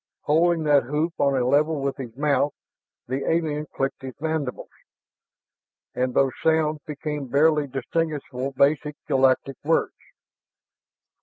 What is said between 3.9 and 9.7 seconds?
his mandibles, and those sounds became barely distinguishable basic galactic